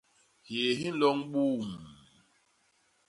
Hyéé 0.47 0.71
hi 0.79 0.87
nloñ 0.93 1.17
buumm. 1.31 1.69